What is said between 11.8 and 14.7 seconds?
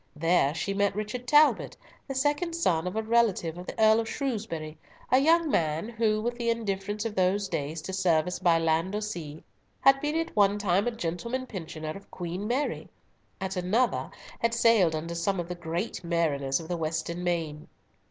of Queen Mary; at another had